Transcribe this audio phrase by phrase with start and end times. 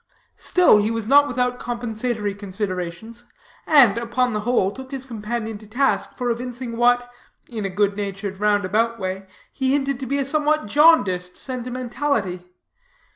[0.37, 3.25] Still, he was not without compensatory considerations,
[3.67, 7.07] and, upon the whole, took his companion to task for evincing what,
[7.47, 12.43] in a good natured, round about way, he hinted to be a somewhat jaundiced sentimentality.